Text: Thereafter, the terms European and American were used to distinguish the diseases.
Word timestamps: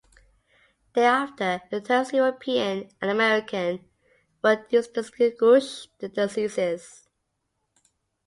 Thereafter, 0.95 1.61
the 1.69 1.79
terms 1.79 2.11
European 2.11 2.89
and 2.99 3.11
American 3.11 3.87
were 4.43 4.65
used 4.71 4.95
to 4.95 5.03
distinguish 5.03 5.89
the 5.99 6.09
diseases. 6.09 7.07